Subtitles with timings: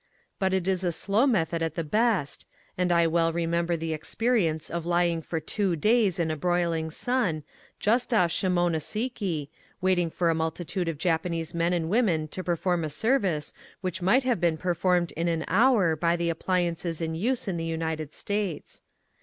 [0.39, 4.71] But it is a slow method at the best, and I well remember the experience
[4.71, 7.43] of lying for two days in a broiling sun,
[7.79, 12.83] just off Shimone siki, waiting for a multitude of Japanese men and women to perform
[12.83, 17.47] a service which might have been performed in an hour by the appliances in use
[17.47, 18.81] in the United States.